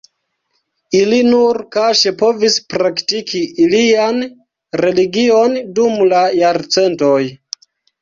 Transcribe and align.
Ili 0.99 1.19
nur 1.27 1.59
kaŝe 1.75 2.13
povis 2.23 2.57
praktiki 2.75 3.43
ilian 3.67 4.21
religion 4.85 5.57
dum 5.81 6.05
la 6.11 6.27
jarcentoj. 6.43 7.25